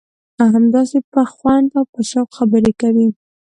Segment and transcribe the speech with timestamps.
[0.53, 3.07] همداسې په خوند او په شوق خبرې کوي.